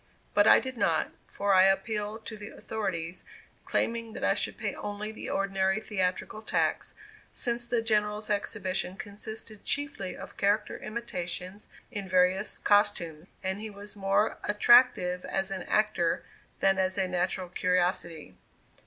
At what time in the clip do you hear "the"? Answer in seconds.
2.35-2.49, 5.11-5.29, 7.69-7.83